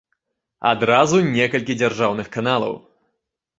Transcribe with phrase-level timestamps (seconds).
[0.69, 2.75] Адразу некалькі дзяржаўных каналаў.